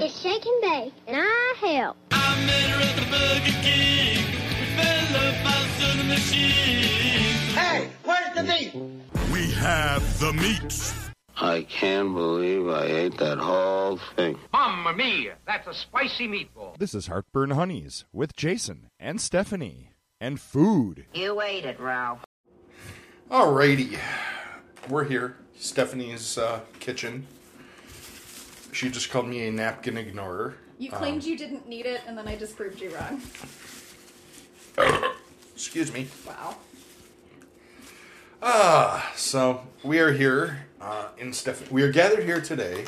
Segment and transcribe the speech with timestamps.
[0.00, 1.96] It's Shake and Bake, and I help.
[2.12, 4.24] I met her at the Burger King.
[4.60, 7.50] We fell about to the machine.
[7.56, 8.74] Hey, where's the meat?
[9.32, 10.94] We have the meat.
[11.36, 14.38] I can't believe I ate that whole thing.
[14.52, 16.78] Mamma mia, that's a spicy meatball.
[16.78, 21.06] This is Heartburn Honeys with Jason and Stephanie and food.
[21.12, 22.24] You ate it, Ralph.
[23.32, 23.98] Alrighty,
[24.88, 25.34] we're here.
[25.56, 27.26] Stephanie's uh, kitchen.
[28.78, 30.54] She just called me a napkin ignorer.
[30.78, 33.20] You claimed you didn't need it, and then I just proved you wrong.
[35.52, 36.06] Excuse me.
[36.24, 36.54] Wow.
[38.40, 41.72] Ah, so we are here uh, in Steph.
[41.72, 42.84] We are gathered here today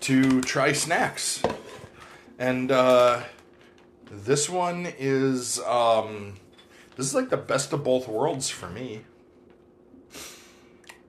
[0.00, 1.42] to try snacks,
[2.38, 3.22] and uh,
[4.10, 6.34] this one is um,
[6.94, 9.06] this is like the best of both worlds for me.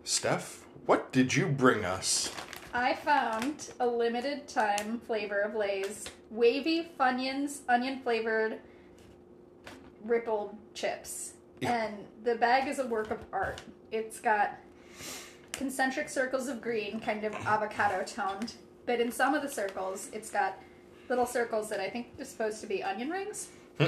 [0.05, 2.31] Steph, what did you bring us?
[2.73, 8.59] I found a limited time flavor of Lay's wavy Funyuns onion flavored
[10.03, 11.33] rippled chips.
[11.61, 11.85] Yeah.
[11.85, 13.61] And the bag is a work of art.
[13.91, 14.57] It's got
[15.51, 18.53] concentric circles of green, kind of avocado toned,
[18.85, 20.57] but in some of the circles, it's got
[21.09, 23.49] little circles that I think are supposed to be onion rings.
[23.79, 23.87] Hmm.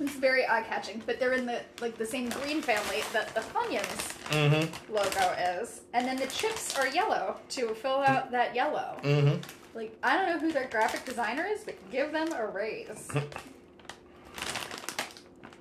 [0.00, 3.40] It's very eye catching, but they're in the like the same green family that the
[3.40, 8.98] Funyuns logo is, and then the chips are yellow to fill out that yellow.
[9.02, 9.40] Mm-hmm.
[9.76, 13.10] Like I don't know who their graphic designer is, but give them a raise.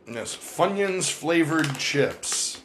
[0.05, 2.61] Yes, Funyuns flavored chips.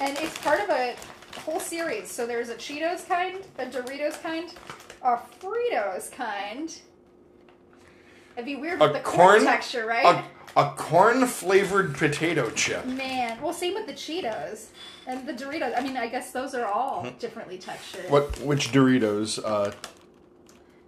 [0.00, 0.96] and it's part of a
[1.40, 2.10] whole series.
[2.10, 4.52] So there's a Cheetos kind, a Doritos kind,
[5.02, 6.74] a Fritos kind.
[8.34, 10.24] It'd be weird with the corn, corn texture, right?
[10.56, 12.84] A, corn flavored potato chip.
[12.84, 14.66] Man, well, same with the Cheetos
[15.06, 15.76] and the Doritos.
[15.76, 18.06] I mean, I guess those are all differently textured.
[18.06, 18.12] Hmm.
[18.12, 18.40] What?
[18.40, 19.38] Which Doritos?
[19.44, 19.72] Uh,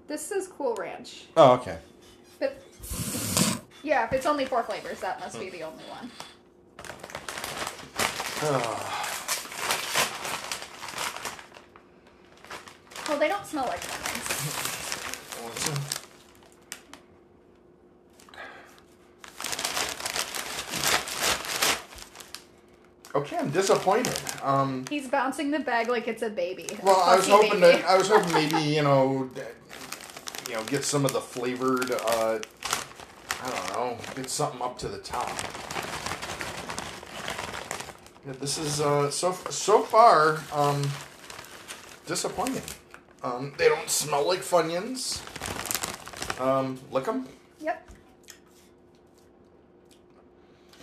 [0.08, 1.78] This is Cool Ranch, oh, okay.
[2.40, 2.60] but
[3.84, 6.10] yeah, if it's only four flavors, that must be the only one.
[13.08, 14.78] Well, they don't smell like lemons.
[23.22, 24.18] Okay, I'm disappointed.
[24.42, 26.68] Um, He's bouncing the bag like it's a baby.
[26.82, 27.80] well, I was hoping baby.
[27.80, 27.88] to.
[27.88, 29.30] I was hoping maybe you know,
[30.48, 31.92] you know, get some of the flavored.
[31.92, 32.40] Uh,
[33.44, 35.28] I don't know, get something up to the top.
[38.26, 40.82] Yeah, this is uh, so so far um,
[42.06, 42.62] disappointing.
[43.22, 45.20] Um, they don't smell like Funyuns.
[46.40, 47.28] Um, lick them.
[47.60, 47.88] Yep.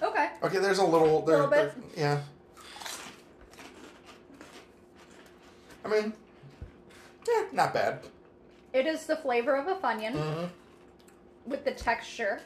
[0.02, 0.30] Okay.
[0.44, 1.22] Okay, there's a little.
[1.24, 1.96] There, Little bit.
[1.96, 2.22] there- yeah.
[5.84, 6.14] I mean,
[7.28, 8.00] yeah, not bad.
[8.74, 10.46] It is the flavor of a Funyun Mm-hmm.
[11.50, 12.42] with the texture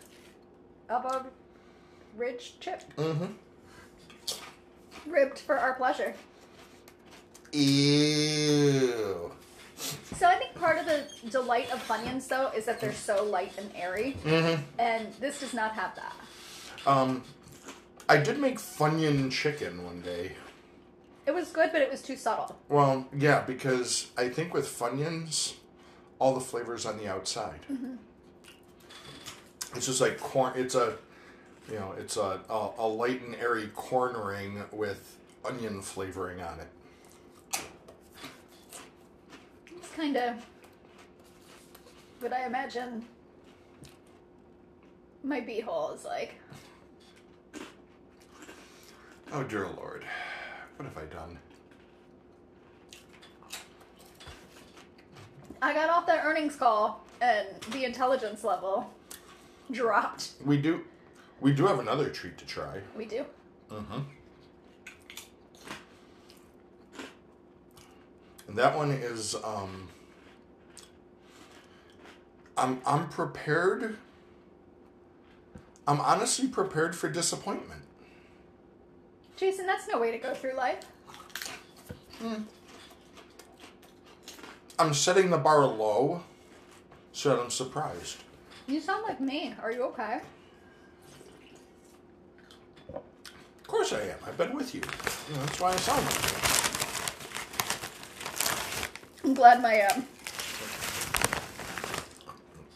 [0.89, 1.25] of a
[2.15, 2.83] ridge chip.
[2.95, 3.25] Mm-hmm.
[5.11, 6.13] Ribbed for our pleasure.
[7.51, 9.31] Ew.
[9.75, 13.51] So I think part of the delight of Funyuns, though, is that they're so light
[13.57, 14.15] and airy.
[14.23, 14.61] Mm-hmm.
[14.79, 16.13] And this does not have that.
[16.87, 17.23] Um,
[18.09, 20.33] I did make Funyun chicken one day.
[21.25, 22.57] It was good, but it was too subtle.
[22.67, 25.53] Well, yeah, because I think with Funyuns,
[26.19, 27.61] all the flavors on the outside.
[27.71, 27.95] Mm-hmm.
[29.75, 30.53] It's just like corn.
[30.55, 30.97] It's a,
[31.69, 36.59] you know, it's a, a a light and airy corn ring with onion flavoring on
[36.59, 37.63] it.
[39.75, 40.45] It's kind of
[42.19, 43.05] what I imagine
[45.23, 46.35] my beehole is like.
[49.35, 50.05] Oh dear lord,
[50.75, 51.39] what have I done?
[55.59, 58.93] I got off that earnings call, and the intelligence level
[59.71, 60.33] dropped.
[60.45, 60.81] We do,
[61.41, 62.81] we do have another treat to try.
[62.95, 63.25] We do.
[63.71, 63.99] Mm-hmm.
[68.49, 69.87] And that one is um
[72.55, 73.97] I'm I'm prepared
[75.87, 77.82] I'm honestly prepared for disappointment.
[79.43, 80.85] Jason, that's no way to go through life.
[84.79, 86.23] I'm setting the bar low
[87.11, 88.23] so that I'm surprised.
[88.67, 89.53] You sound like me.
[89.61, 90.21] Are you okay?
[92.93, 94.15] Of course I am.
[94.25, 94.79] I've been with you.
[95.27, 96.21] You know, that's why I sound like
[99.23, 99.27] you.
[99.27, 100.07] I'm glad my um,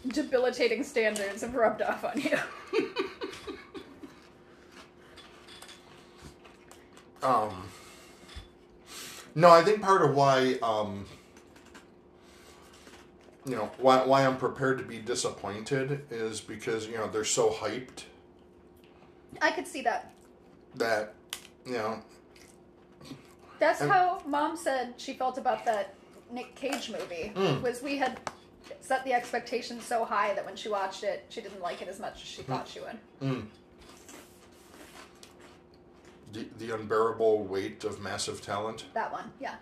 [0.09, 2.37] debilitating standards have rubbed off on you.
[7.27, 7.63] Um,
[9.35, 11.05] no, I think part of why um,
[13.45, 17.49] you know why why I'm prepared to be disappointed is because you know they're so
[17.49, 18.03] hyped
[19.41, 20.13] I could see that.
[20.75, 21.13] that
[21.65, 21.99] you know
[23.59, 25.95] That's And- how mom said she felt about that
[26.31, 27.31] Nick Cage movie.
[27.35, 27.61] Hmm.
[27.61, 28.19] Was we had
[28.81, 31.99] set the expectations so high that when she watched it, she didn't like it as
[31.99, 32.51] much as she Hmm.
[32.53, 33.47] thought she would.
[36.33, 38.85] The, the unbearable weight of massive talent.
[38.93, 39.55] That one, yeah.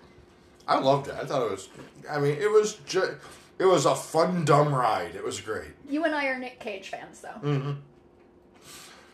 [0.67, 1.15] I loved it.
[1.15, 1.69] I thought it was.
[2.09, 3.13] I mean, it was just.
[3.57, 5.15] It was a fun, dumb ride.
[5.15, 5.71] It was great.
[5.87, 7.47] You and I are Nick Cage fans, though.
[7.47, 7.71] Mm-hmm.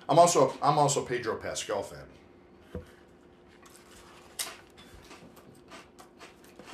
[0.09, 1.99] I'm also I'm also Pedro Pascal fan.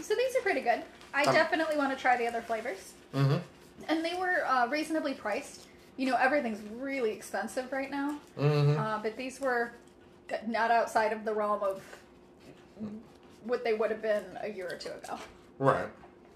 [0.01, 0.83] So these are pretty good.
[1.13, 2.93] I Um, definitely want to try the other flavors.
[3.13, 3.37] Mm-hmm.
[3.89, 5.67] And they were uh, reasonably priced.
[5.97, 8.19] You know, everything's really expensive right now.
[8.39, 8.79] Mm-hmm.
[8.79, 9.73] Uh, but these were
[10.47, 11.81] not outside of the realm of
[13.43, 15.17] what they would have been a year or two ago.
[15.59, 15.87] Right.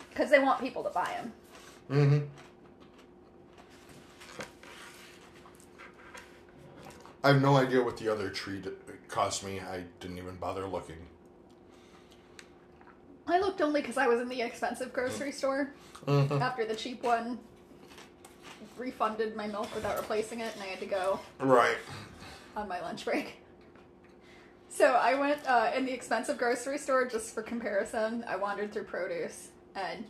[0.09, 1.33] Because they want people to buy them.
[1.89, 2.25] Mm-hmm.
[7.23, 8.65] I have no idea what the other treat
[9.07, 9.59] cost me.
[9.59, 10.97] I didn't even bother looking.
[13.27, 15.71] I looked only because I was in the expensive grocery store
[16.07, 16.41] Mm-hmm.
[16.41, 17.37] after the cheap one
[18.75, 21.77] refunded my milk without replacing it, and I had to go Right.
[22.57, 23.35] on my lunch break.
[24.81, 28.25] So I went uh, in the expensive grocery store just for comparison.
[28.27, 30.03] I wandered through produce, and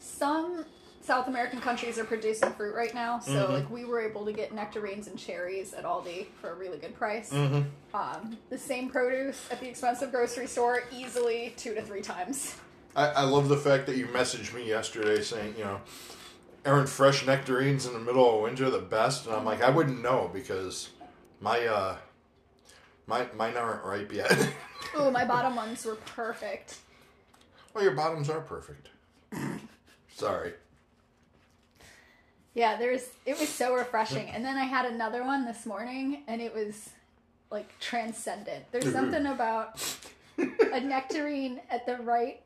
[0.00, 0.64] some
[1.00, 3.20] South American countries are producing fruit right now.
[3.20, 3.52] So Mm-hmm.
[3.52, 6.96] like we were able to get nectarines and cherries at Aldi for a really good
[6.96, 7.30] price.
[7.32, 7.62] Mm-hmm.
[7.96, 12.56] Um, the same produce at the expensive grocery store easily two to three times.
[12.96, 15.80] I, I love the fact that you messaged me yesterday saying, you know,
[16.66, 19.26] aren't fresh nectarines in the middle of winter the best?
[19.26, 20.88] And I'm like, I wouldn't know because
[21.40, 21.98] my uh
[23.08, 24.50] my mine aren't ripe yet.
[24.94, 26.76] oh, my bottom ones were perfect.
[27.74, 28.90] well, your bottoms are perfect.
[30.14, 30.52] Sorry.
[32.54, 34.28] Yeah, there's it was so refreshing.
[34.28, 36.90] And then I had another one this morning and it was
[37.50, 38.64] like transcendent.
[38.72, 39.80] There's something about
[40.36, 42.42] a nectarine at the right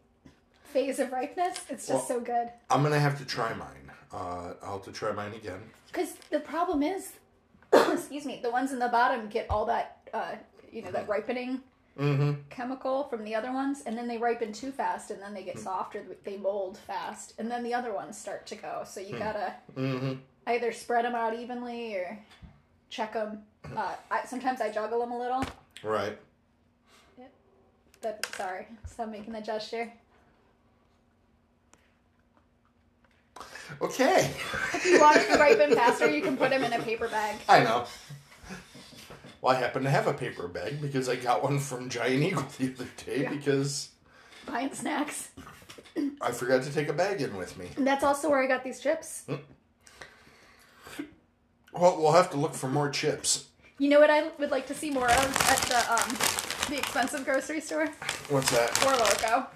[0.64, 1.59] phase of ripeness.
[1.69, 2.50] It's just Well- so good.
[2.70, 3.91] I'm gonna have to try mine.
[4.12, 5.62] Uh, I'll have to try mine again.
[5.93, 7.12] Cuz the problem is
[7.73, 10.35] excuse me, the ones in the bottom get all that uh
[10.73, 11.61] you know, that ripening
[12.01, 12.41] Mm-hmm.
[12.49, 15.59] chemical from the other ones and then they ripen too fast and then they get
[15.59, 19.53] softer they mold fast and then the other ones start to go so you gotta
[19.77, 20.15] Mm-hmm.
[20.47, 22.19] either spread them out evenly or
[22.89, 23.43] check them
[23.77, 25.45] uh, I, sometimes i juggle them a little
[25.83, 26.17] Right.
[27.19, 27.33] Yep.
[28.01, 29.93] But sorry stop making the gesture
[33.83, 34.31] Okay.
[34.75, 37.63] if you want to ripen faster you can put them in a paper bag I
[37.65, 37.85] know.
[39.43, 42.47] Well, I happen to have a paper bag because I got one from Giant Eagle
[42.59, 43.91] the other day because
[44.47, 45.29] buying snacks
[46.21, 47.69] I forgot to take a bag in with me.
[47.77, 49.41] and that's also where i got these chips Well,
[52.00, 53.47] we'll have to look for more chips.
[53.79, 56.09] you know what i would like to see more of at the um
[56.71, 57.88] the expensive grocery store
[58.31, 58.71] What's that?
[58.79, 59.47] Four Loko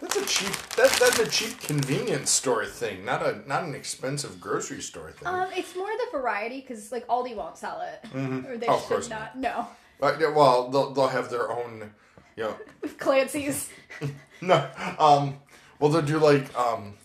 [0.00, 0.52] That's a cheap.
[0.76, 5.26] That, that's a cheap convenience store thing, not a not an expensive grocery store thing.
[5.26, 8.08] Um, it's more the variety because like Aldi won't sell it,
[8.48, 9.36] or they Oh, of should course not.
[9.36, 9.66] No,
[10.00, 11.92] But, yeah, well, they'll they'll have their own,
[12.36, 12.56] you know.
[12.98, 13.68] Clancy's.
[14.40, 14.68] No,
[14.98, 15.38] um,
[15.78, 16.98] well they'll do like um,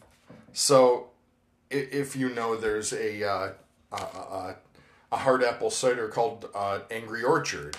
[0.52, 1.08] so
[1.72, 3.52] i- if you know, there's a uh,
[3.94, 4.56] a, a,
[5.14, 7.78] a hard apple cider called uh, Angry Orchard.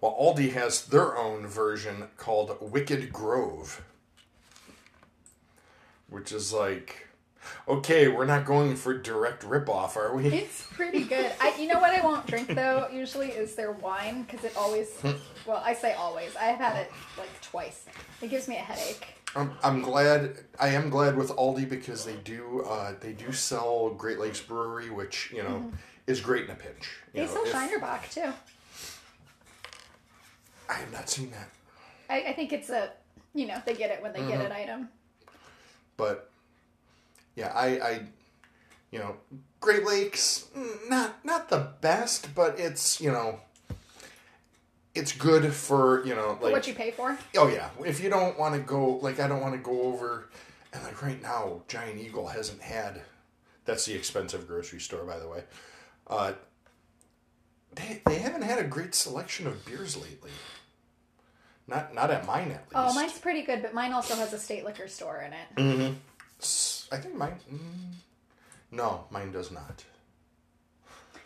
[0.00, 3.82] Well, Aldi has their own version called Wicked Grove,
[6.08, 7.05] which is like,
[7.68, 10.26] okay, we're not going for direct ripoff, are we?
[10.28, 11.32] It's pretty good.
[11.40, 12.88] I, you know what I won't drink though.
[12.92, 14.88] Usually is their wine because it always.
[15.46, 16.34] Well, I say always.
[16.36, 17.84] I have had it like twice.
[18.22, 19.06] It gives me a headache.
[19.34, 20.38] I'm, I'm glad.
[20.58, 24.90] I am glad with Aldi because they do uh, they do sell Great Lakes Brewery,
[24.90, 25.72] which you know
[26.06, 26.90] is great in a pinch.
[27.12, 28.32] You They know, sell if- Shiner Bock too.
[30.68, 31.48] I have not seen that,
[32.10, 32.90] I, I think it's a.
[33.34, 34.88] You know, they get it when they get an item.
[35.98, 36.30] but
[37.36, 38.00] yeah, I, I
[38.90, 39.16] you know
[39.60, 43.40] Great Lakes mm, not not the best, but it's you know
[44.94, 47.16] it's good for you know like what you pay for?
[47.36, 50.28] Oh yeah, if you don't want to go, like I don't want to go over,
[50.72, 53.02] and like right now, Giant Eagle hasn't had.
[53.66, 55.42] That's the expensive grocery store, by the way.
[56.06, 56.32] Uh,
[57.74, 60.30] they they haven't had a great selection of beers lately.
[61.66, 62.72] Not not at mine at least.
[62.74, 65.90] Oh, mine's pretty good, but mine also has a state liquor store in it.
[65.90, 65.94] S-
[66.92, 67.38] I think mine.
[67.52, 67.60] Mm,
[68.70, 69.84] no, mine does not.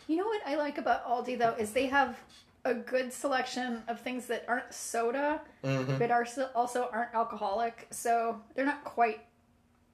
[0.07, 2.17] You know what I like about Aldi though is they have
[2.65, 5.97] a good selection of things that aren't soda, Mm-hmm.
[5.97, 6.25] but are
[6.55, 7.87] also aren't alcoholic.
[7.91, 9.21] So they're not quite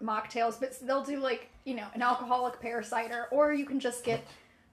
[0.04, 4.04] mocktails, but they'll do like you know an alcoholic pear cider, or you can just
[4.04, 4.26] get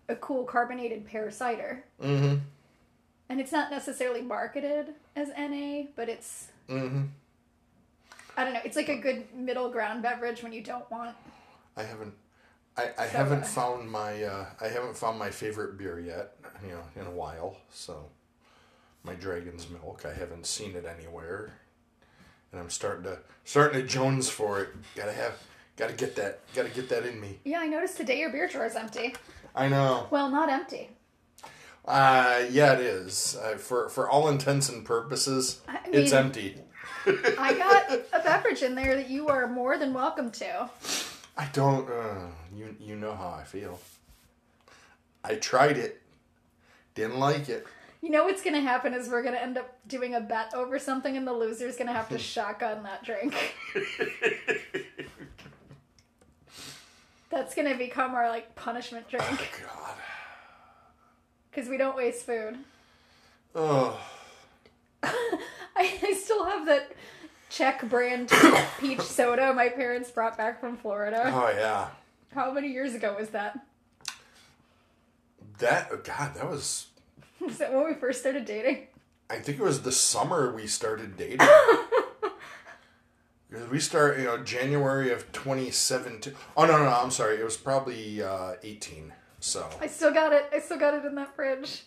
[0.08, 1.84] a cool carbonated pear cider.
[2.02, 2.36] Mm-hmm.
[3.30, 7.02] And it's not necessarily marketed as NA, but it's Mm-hmm.
[8.36, 8.60] I don't know.
[8.64, 11.14] It's like a good middle ground beverage when you don't want.
[11.76, 12.14] I haven't.
[12.76, 16.36] I, I So, haven't uh, found my uh, I haven't found my favorite beer yet.
[16.62, 17.56] You know, in a while.
[17.70, 18.06] So,
[19.04, 20.04] my Dragon's Milk.
[20.04, 21.52] I haven't seen it anywhere,
[22.52, 24.68] and I'm starting to starting to Jones for it.
[24.94, 25.34] Gotta have.
[25.76, 26.40] Gotta get that.
[26.54, 27.40] Gotta get that in me.
[27.44, 29.14] Yeah, I noticed today your beer drawer is empty.
[29.56, 30.06] I know.
[30.10, 30.90] Well, not empty.
[31.84, 33.36] Uh, yeah, it is.
[33.42, 36.56] Uh, for for all intents and purposes, I it's empty.
[37.06, 40.70] I got a beverage in there that you are more than welcome to.
[41.36, 41.88] I don't.
[41.88, 43.78] Uh, you you know how I feel.
[45.22, 46.00] I tried it.
[46.94, 47.66] Didn't like it.
[48.00, 51.16] You know what's gonna happen is we're gonna end up doing a bet over something,
[51.16, 53.34] and the loser's gonna have to shotgun that drink.
[57.30, 59.24] That's gonna become our like punishment drink
[59.62, 59.94] God.
[61.50, 62.58] because we don't waste food.
[63.54, 63.98] Oh.
[65.76, 66.92] I, I still have that
[67.50, 68.32] Czech brand
[68.80, 71.30] peach soda my parents brought back from Florida.
[71.32, 71.88] Oh yeah.
[72.34, 73.64] How many years ago was that?
[75.58, 76.86] That oh, God, that was.
[77.40, 78.86] Was that when we first started dating?
[79.28, 81.46] I think it was the summer we started dating.
[83.50, 86.32] Because we start, you know, January of 2017.
[86.56, 87.36] Oh no, no, no, I'm sorry.
[87.36, 89.12] It was probably uh, 18.
[89.40, 90.48] So I still got it.
[90.54, 91.82] I still got it in that fridge.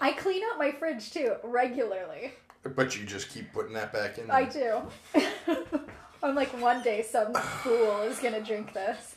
[0.00, 2.32] I clean out my fridge too regularly.
[2.62, 4.26] but you just keep putting that back in.
[4.26, 4.36] There.
[4.36, 5.80] I do.
[6.22, 9.16] I'm like, one day some fool is gonna drink this.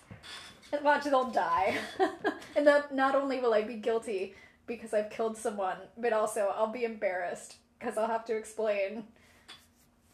[0.72, 1.78] And watch, they'll die.
[2.56, 4.36] and then not only will I be guilty
[4.66, 9.04] because I've killed someone, but also I'll be embarrassed because I'll have to explain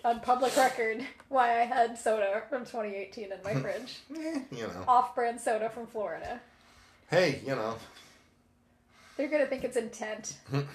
[0.03, 3.99] on public record why I had soda from 2018 in my fridge.
[4.15, 4.83] Eh, you know.
[4.87, 6.41] Off brand soda from Florida.
[7.09, 7.75] Hey, you know.
[9.19, 10.37] They're gonna think it's intent.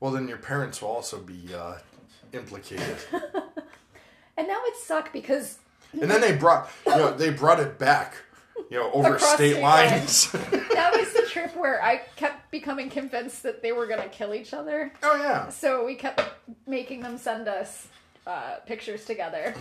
[0.00, 1.74] Well, then your parents will also be uh,
[2.32, 2.96] implicated.
[4.36, 5.58] And that would suck because
[5.92, 8.16] And then they brought, you know, they brought it back,
[8.68, 10.32] you know, over Across state, state lines.
[10.32, 14.52] that was the trip where I kept becoming convinced that they were gonna kill each
[14.52, 14.92] other.
[15.04, 15.50] oh yeah.
[15.50, 16.20] So we kept
[16.66, 17.86] making them send us
[18.26, 19.54] uh, pictures together.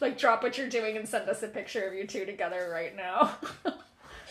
[0.00, 2.94] like, drop what you're doing and send us a picture of you two together right
[2.94, 3.32] now.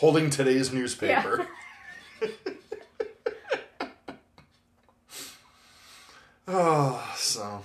[0.03, 1.47] Holding today's newspaper.
[6.45, 7.61] oh, so.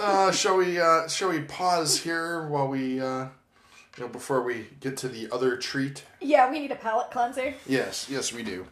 [0.00, 3.26] Uh, shall we uh, shall we pause here while we uh,
[3.96, 6.02] you know before we get to the other treat?
[6.20, 7.54] yeah, we need a palate cleanser.
[7.64, 8.66] Yes, yes, we do.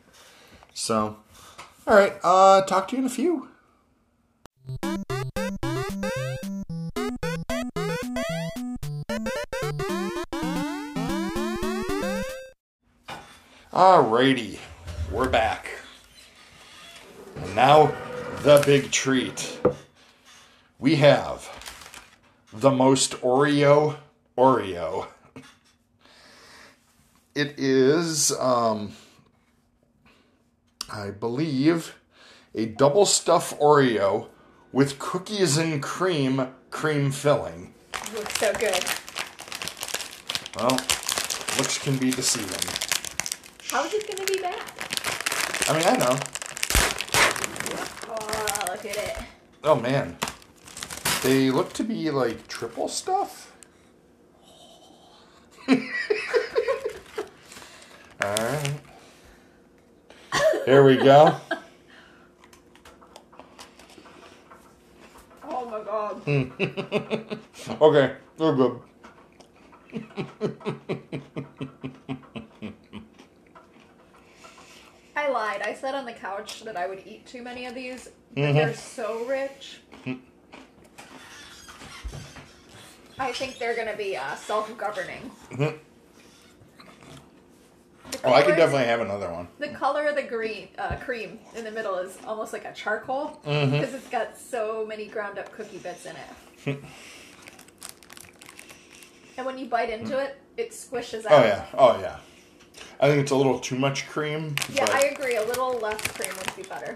[0.75, 1.19] So,
[1.87, 2.15] all right.
[2.25, 3.49] Uh, talk to you in a few.
[13.73, 14.59] Alrighty,
[15.11, 15.67] we're back.
[17.35, 17.95] And now,
[18.43, 19.59] the big treat.
[20.79, 21.49] We have
[22.53, 23.97] the most Oreo
[24.37, 25.07] Oreo.
[27.35, 28.93] It is, um,
[30.93, 31.95] I believe,
[32.55, 34.29] a double stuff Oreo
[34.71, 37.73] with cookies and cream, cream filling.
[38.15, 38.85] Looks so good.
[40.59, 40.73] Well,
[41.57, 42.92] looks can be deceiving.
[43.73, 44.61] How is it gonna be bad?
[45.67, 46.19] I mean, I know.
[48.07, 49.17] Oh, look at it.
[49.65, 50.19] Oh man,
[51.23, 53.57] they look to be like triple stuff.
[55.71, 55.77] All
[58.21, 58.75] right.
[60.67, 61.35] Here we go.
[65.49, 66.21] Oh my god.
[67.81, 68.81] Okay, we're good.
[75.15, 75.63] I lied.
[75.63, 78.57] I said on the couch that I would eat too many of these, but mm-hmm.
[78.57, 79.81] they're so rich.
[80.05, 80.21] Mm-hmm.
[83.19, 85.31] I think they're gonna be uh, self-governing.
[85.51, 85.77] Mm-hmm.
[88.11, 89.49] The Oh, I could definitely have another one.
[89.59, 93.41] The color of the green uh, cream in the middle is almost like a charcoal
[93.45, 96.67] because it's got so many ground up cookie bits in it.
[99.37, 100.25] and when you bite into mm.
[100.25, 101.43] it, it squishes oh, out.
[101.43, 102.17] Oh yeah, oh yeah.
[103.03, 104.55] I think it's a little too much cream.
[104.73, 105.37] Yeah, I agree.
[105.37, 106.95] A little less cream would be better.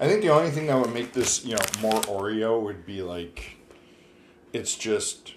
[0.00, 3.02] I think the only thing that would make this, you know, more Oreo would be
[3.02, 3.56] like,
[4.54, 5.34] it's just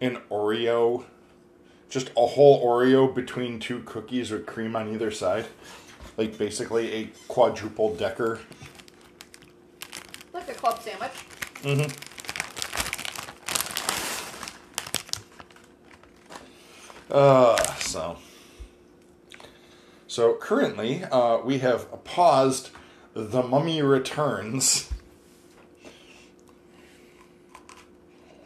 [0.00, 1.04] an Oreo
[1.92, 5.44] just a whole Oreo between two cookies with cream on either side.
[6.16, 8.40] Like basically a quadruple decker.
[10.32, 11.10] Like a club sandwich.
[11.62, 12.11] Mm-hmm.
[17.12, 18.16] Uh, so.
[20.06, 22.70] So currently, uh, we have paused
[23.12, 24.90] The Mummy Returns.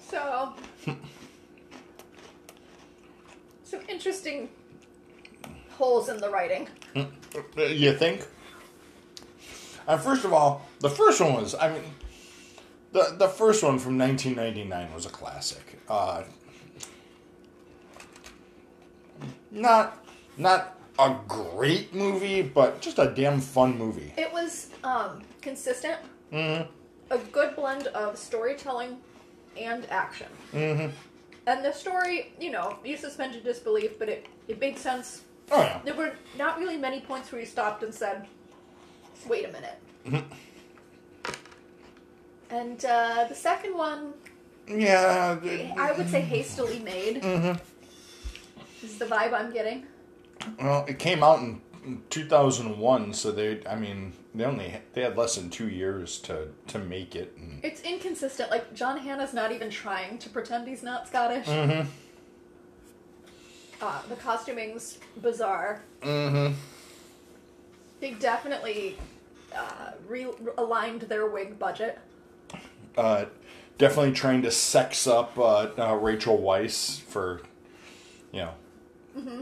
[0.09, 0.53] So,
[3.65, 4.49] some interesting
[5.71, 6.69] holes in the writing.
[6.97, 7.05] Uh,
[7.63, 8.27] You think?
[9.87, 11.83] And first of all, the first one was, I mean,
[12.93, 15.79] the, the first one from 1999 was a classic.
[15.89, 16.25] Uh,
[19.57, 20.05] not,
[20.37, 24.13] not a great movie, but just a damn fun movie.
[24.17, 25.99] It was um, consistent,
[26.33, 28.99] a good blend of storytelling
[29.59, 30.29] and action.
[30.53, 30.91] Mm-hmm.
[31.47, 35.23] And the story, you know, you suspended disbelief, but it, it made sense.
[35.53, 35.81] Oh, yeah.
[35.85, 38.27] There were not really many points where you stopped and said,
[39.29, 40.25] wait a minute.
[42.51, 44.13] and uh, the second one,
[44.67, 45.39] Yeah.
[45.79, 47.23] I would say hastily made.
[48.83, 49.87] Is the vibe I'm getting.
[50.61, 51.61] Well, it came out in
[52.11, 56.79] 2001, so they, I mean, they only they had less than two years to to
[56.79, 57.35] make it.
[57.37, 58.51] And, It's inconsistent.
[58.51, 61.47] Like John Hannah's not even trying to pretend he's not Scottish.
[61.47, 61.89] Mm-hmm.
[63.81, 65.83] Uh, the costuming's bizarre.
[66.03, 66.55] mm-hmm.
[68.01, 68.99] They definitely
[69.55, 71.99] uh, realigned their wig budget.
[72.97, 73.27] Uh,
[73.79, 77.41] definitely trying to sex up uh, uh, Rachel Weisz for,
[78.33, 78.55] you know,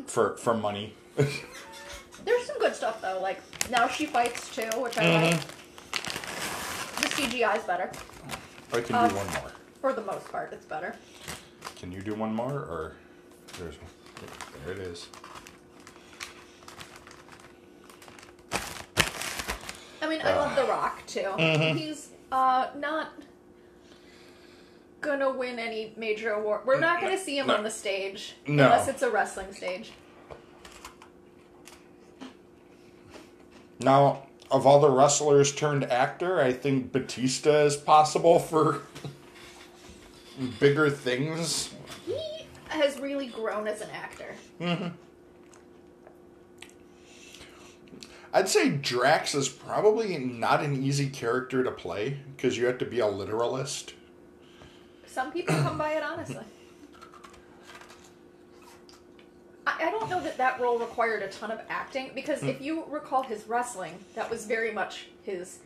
[0.06, 0.94] for for money.
[1.16, 3.20] There's some good stuff though.
[3.20, 3.40] Like
[3.70, 5.40] now she fights too, which I like.
[6.96, 7.90] The CGI's better
[8.72, 9.52] I can Um, do one more.
[9.80, 10.52] for the most part.
[10.52, 10.96] It's better.
[11.76, 12.92] Can you do one more, or
[13.58, 13.76] there's
[14.64, 15.08] there it is.
[20.02, 21.32] I mean, I love The Rock too.
[21.38, 23.08] He's uh, not
[25.04, 26.62] gonna win any major award.
[26.64, 27.56] We're not gonna see him No.
[27.56, 28.64] on the stage No.
[28.64, 29.92] unless it's a wrestling stage.
[33.80, 38.82] Now, of all the wrestlers turned actor, I think Batista is possible for
[40.60, 41.74] bigger things.
[42.06, 44.34] He has really grown as an actor.
[44.60, 44.88] Mm-hmm.
[48.32, 52.84] I'd say Drax is probably not an easy character to play because you have to
[52.84, 53.94] be a literalist.
[55.14, 56.44] Some people come by it honestly.
[59.64, 62.84] I, I don't know that that role required a ton of acting because if you
[62.88, 65.60] recall his wrestling, that was very much his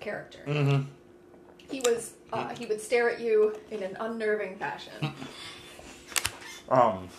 [0.00, 0.38] character.
[0.46, 0.84] Mm-hmm.
[1.70, 4.94] He was uh, he would stare at you in an unnerving fashion.
[6.66, 7.10] Um,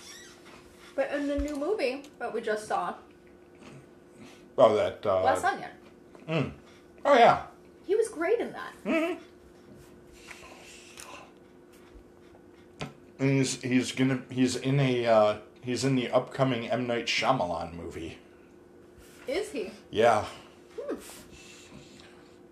[0.95, 2.95] but in the new movie that we just saw,
[4.57, 5.05] oh, that.
[5.05, 5.69] Uh, Glass Onion,
[7.05, 7.43] oh, yeah.
[7.85, 9.19] he was great in that.
[13.19, 17.73] And he's he's gonna he's in a uh, he's in the upcoming M Night Shyamalan
[17.73, 18.17] movie.
[19.27, 19.71] Is he?
[19.89, 20.25] Yeah.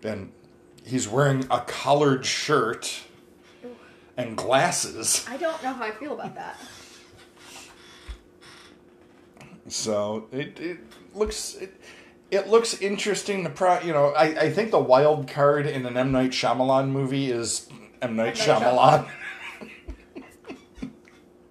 [0.02, 0.32] And
[0.84, 3.02] he's wearing a collared shirt
[4.16, 5.24] and glasses.
[5.28, 6.56] I don't know how I feel about that.
[9.68, 10.78] So it, it
[11.14, 11.80] looks it,
[12.30, 15.96] it looks interesting to pro you know, I, I think the wild card in an
[15.96, 18.16] M Night Shyamalan movie is M Night M.
[18.16, 19.08] Night Shyamalan.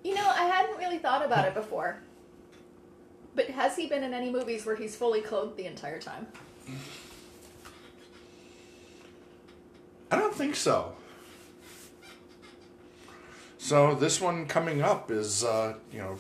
[0.03, 1.97] You know, I hadn't really thought about it before.
[3.35, 6.27] But has he been in any movies where he's fully clothed the entire time?
[10.11, 10.93] I don't think so.
[13.57, 16.17] So this one coming up is uh, you know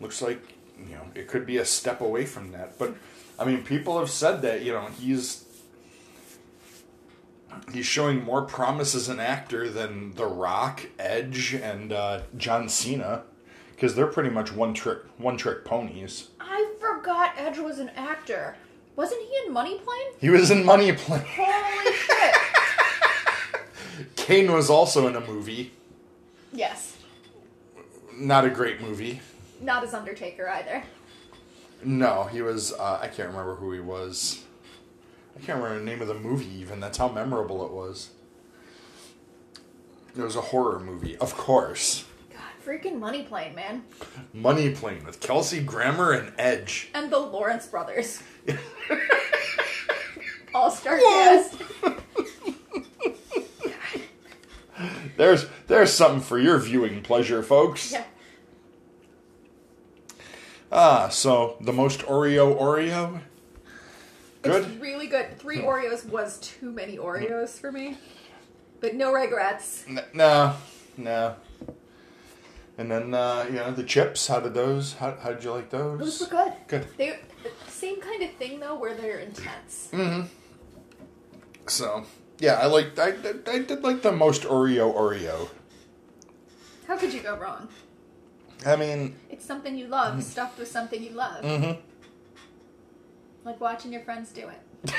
[0.00, 0.40] looks like
[0.78, 2.78] you know it could be a step away from that.
[2.78, 2.94] But
[3.38, 5.44] I mean people have said that, you know, he's
[7.72, 13.24] he's showing more promise as an actor than The Rock, Edge, and uh, John Cena.
[13.74, 16.28] Because they're pretty much one trick one trick ponies.
[16.40, 18.56] I forgot Edge was an actor.
[18.96, 20.06] Wasn't he in Money Plane?
[20.20, 21.24] He was in Money Plane.
[21.26, 22.34] Holy shit!
[24.16, 25.72] Kane was also in a movie.
[26.52, 26.96] Yes.
[28.16, 29.20] Not a great movie.
[29.60, 30.84] Not as Undertaker either.
[31.82, 32.72] No, he was.
[32.72, 34.44] Uh, I can't remember who he was.
[35.36, 36.48] I can't remember the name of the movie.
[36.60, 38.10] Even that's how memorable it was.
[40.16, 42.04] It was a horror movie, of course.
[42.64, 43.84] Freaking Money Plane, man.
[44.32, 46.88] Money Plane with Kelsey Grammer and Edge.
[46.94, 48.22] And the Lawrence brothers.
[50.54, 51.54] All star cast.
[55.16, 57.92] There's there's something for your viewing pleasure, folks.
[57.92, 58.02] Yeah.
[60.72, 63.20] Ah, so the most Oreo Oreo.
[64.42, 64.64] Good.
[64.64, 65.38] It's really good.
[65.38, 67.96] Three Oreos was too many Oreos for me.
[68.80, 69.84] But no regrets.
[69.88, 70.56] N- no,
[70.96, 71.36] no.
[72.76, 74.26] And then uh, you know the chips.
[74.26, 74.94] How did those?
[74.94, 76.00] How how did you like those?
[76.00, 76.52] Those were good.
[76.66, 76.86] Good.
[76.96, 77.18] They
[77.68, 79.90] same kind of thing though, where they're intense.
[79.92, 80.26] Mm-hmm.
[81.68, 82.04] So
[82.38, 82.98] yeah, I liked.
[82.98, 85.48] I, I, I did like the most Oreo Oreo.
[86.88, 87.68] How could you go wrong?
[88.66, 91.44] I mean, It's something you love, stuffed with something you love.
[91.44, 91.80] Mm-hmm.
[93.44, 94.92] Like watching your friends do it.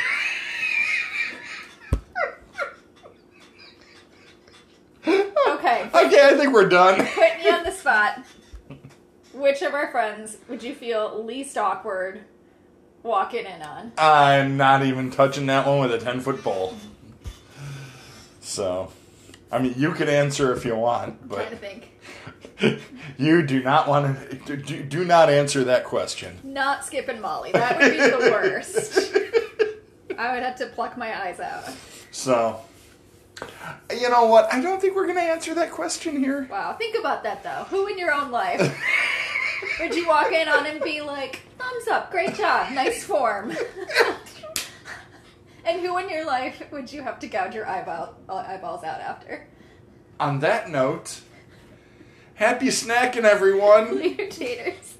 [5.55, 6.97] okay, okay, I think we're done.
[7.05, 8.23] put me on the spot.
[9.33, 12.21] Which of our friends would you feel least awkward
[13.03, 13.91] walking in on?
[13.97, 16.75] I'm not even touching that one with a ten foot pole.
[18.39, 18.91] So,
[19.51, 21.91] I mean, you can answer if you want, trying to but think.
[23.17, 24.55] you do not want to.
[24.55, 26.39] Do, do not answer that question.
[26.43, 27.51] Not Skip and Molly.
[27.51, 29.15] That would be the worst.
[30.17, 31.69] I would have to pluck my eyes out.
[32.11, 32.61] So,
[33.91, 34.51] you know what?
[34.53, 36.47] I don't think we're going to answer that question here.
[36.49, 37.65] Wow, think about that though.
[37.69, 38.61] Who in your own life
[39.79, 43.51] would you walk in on and be like, thumbs up, great job, nice form?
[45.65, 49.01] and who in your life would you have to gouge your eyeball, uh, eyeballs out
[49.01, 49.47] after?
[50.19, 51.21] On that note,
[52.35, 53.95] happy snacking, everyone.
[53.99, 54.97] Leader taters.